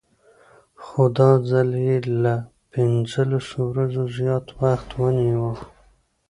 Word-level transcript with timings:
خو 0.83 1.01
دا 1.17 1.31
ځل 1.49 1.69
یې 1.87 1.97
له 2.23 2.35
پنځلسو 2.73 3.57
ورځو 3.71 4.03
زیات 4.17 4.45
وخت 4.59 4.89
ونه 4.99 5.21
نیوه. 5.27 5.53